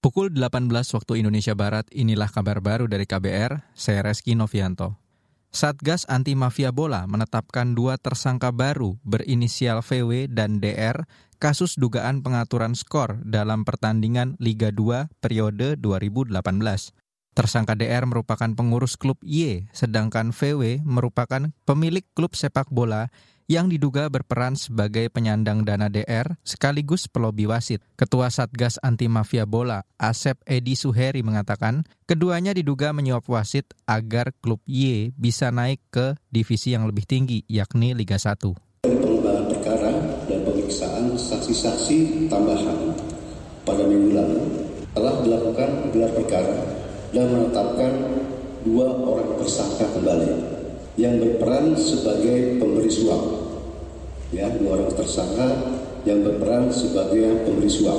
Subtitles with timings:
[0.00, 4.96] Pukul 18 waktu Indonesia Barat, inilah kabar baru dari KBR, saya Reski Novianto.
[5.52, 11.04] Satgas Anti Mafia Bola menetapkan dua tersangka baru berinisial VW dan DR
[11.36, 16.32] kasus dugaan pengaturan skor dalam pertandingan Liga 2 periode 2018.
[17.36, 23.12] Tersangka DR merupakan pengurus klub Y, sedangkan VW merupakan pemilik klub sepak bola
[23.50, 27.82] yang diduga berperan sebagai penyandang dana DR sekaligus pelobi wasit.
[27.98, 34.62] Ketua Satgas Anti Mafia Bola, Asep Edi Suheri mengatakan, keduanya diduga menyuap wasit agar klub
[34.70, 38.86] Y bisa naik ke divisi yang lebih tinggi, yakni Liga 1.
[38.86, 39.92] Pengembangan perkara
[40.30, 42.94] dan pemeriksaan saksi-saksi tambahan
[43.66, 44.40] pada minggu lalu
[44.94, 46.58] telah dilakukan gelar perkara
[47.10, 47.92] dan menetapkan
[48.62, 50.59] dua orang tersangka kembali
[50.98, 53.22] yang berperan sebagai pemberi suap
[54.30, 55.48] ya dua orang tersangka
[56.06, 57.98] yang berperan sebagai pemberi suap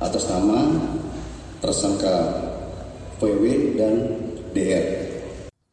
[0.00, 0.80] atas nama
[1.60, 2.16] tersangka
[3.20, 3.94] VW dan
[4.56, 4.86] DR.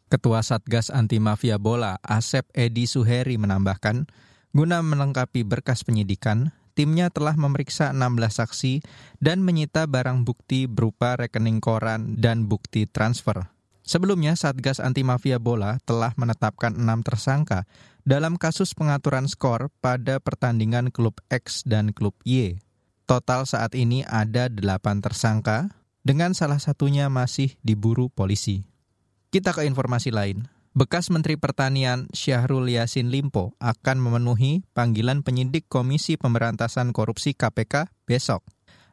[0.07, 4.07] Ketua Satgas Anti Mafia Bola Asep Edi Suheri menambahkan,
[4.51, 8.73] guna melengkapi berkas penyidikan, timnya telah memeriksa 16 saksi
[9.19, 13.56] dan menyita barang bukti berupa rekening koran dan bukti transfer.
[13.87, 17.63] Sebelumnya, Satgas Anti Mafia Bola telah menetapkan enam tersangka
[18.03, 22.59] dalam kasus pengaturan skor pada pertandingan klub X dan klub Y.
[23.07, 25.71] Total saat ini ada delapan tersangka,
[26.03, 28.67] dengan salah satunya masih diburu polisi.
[29.31, 30.51] Kita ke informasi lain.
[30.75, 38.43] Bekas Menteri Pertanian Syahrul Yasin Limpo akan memenuhi panggilan penyidik Komisi Pemberantasan Korupsi KPK besok.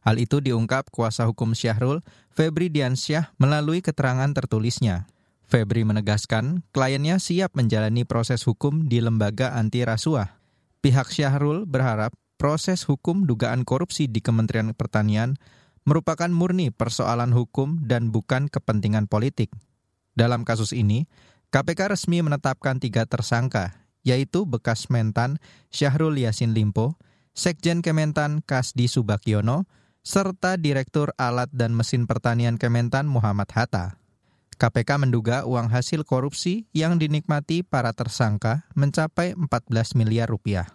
[0.05, 5.09] Hal itu diungkap kuasa hukum Syahrul, Febri Diansyah, melalui keterangan tertulisnya.
[5.49, 10.37] Febri menegaskan kliennya siap menjalani proses hukum di lembaga anti rasuah.
[10.85, 15.41] Pihak Syahrul berharap proses hukum dugaan korupsi di Kementerian Pertanian
[15.89, 19.53] merupakan murni persoalan hukum dan bukan kepentingan politik.
[20.13, 21.09] Dalam kasus ini,
[21.49, 23.73] KPK resmi menetapkan tiga tersangka,
[24.05, 25.41] yaitu bekas mentan
[25.73, 27.01] Syahrul Yasin Limpo,
[27.33, 29.64] Sekjen Kementan Kasdi Subakyono,
[30.05, 33.97] serta Direktur Alat dan Mesin Pertanian Kementan Muhammad Hatta.
[34.61, 40.70] KPK menduga uang hasil korupsi yang dinikmati para tersangka mencapai 14 miliar rupiah.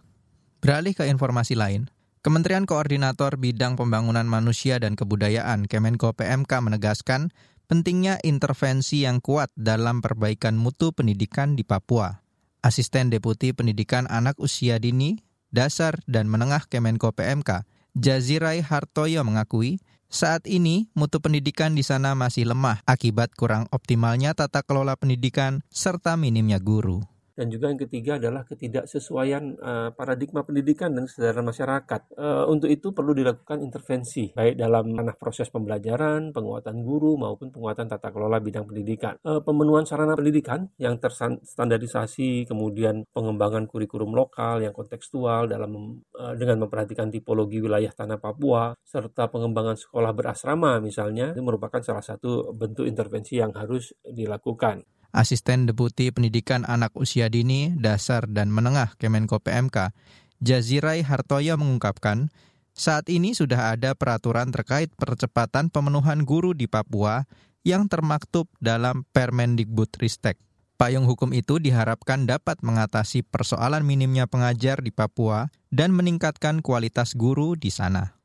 [0.59, 1.87] Beralih ke informasi lain,
[2.19, 7.31] Kementerian Koordinator Bidang Pembangunan Manusia dan Kebudayaan Kemenko PMK menegaskan
[7.71, 12.19] pentingnya intervensi yang kuat dalam perbaikan mutu pendidikan di Papua.
[12.59, 17.63] Asisten Deputi Pendidikan Anak Usia Dini, Dasar, dan Menengah Kemenko PMK,
[17.97, 24.65] Jazirai Hartoyo mengakui saat ini mutu pendidikan di sana masih lemah akibat kurang optimalnya tata
[24.65, 27.05] kelola pendidikan serta minimnya guru
[27.39, 32.01] dan juga yang ketiga adalah ketidaksesuaian uh, paradigma pendidikan dan kesadaran masyarakat.
[32.19, 37.87] Uh, untuk itu perlu dilakukan intervensi baik dalam ranah proses pembelajaran, penguatan guru maupun penguatan
[37.87, 39.15] tata kelola bidang pendidikan.
[39.23, 46.67] Uh, pemenuhan sarana pendidikan yang terstandarisasi, kemudian pengembangan kurikulum lokal yang kontekstual dalam uh, dengan
[46.67, 52.83] memperhatikan tipologi wilayah tanah Papua serta pengembangan sekolah berasrama misalnya itu merupakan salah satu bentuk
[52.83, 54.98] intervensi yang harus dilakukan.
[55.09, 59.93] Asisten Deputi Pendidikan Anak Usia Dini, Dasar, dan Menengah Kemenko PMK,
[60.39, 62.29] Jazirai Hartoyo mengungkapkan,
[62.71, 67.27] saat ini sudah ada peraturan terkait percepatan pemenuhan guru di Papua
[67.67, 70.39] yang termaktub dalam Permendikbud Ristek.
[70.79, 77.59] Payung hukum itu diharapkan dapat mengatasi persoalan minimnya pengajar di Papua dan meningkatkan kualitas guru
[77.59, 78.15] di sana.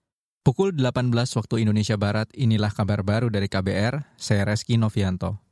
[0.46, 5.43] Pukul 18 waktu Indonesia Barat, inilah kabar baru dari KBR, saya Reski Novianto.